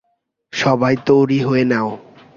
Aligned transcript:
সবাই 0.53 0.95
তৈরি 1.07 1.39
হয়ে 1.47 1.63
নাও। 1.65 1.89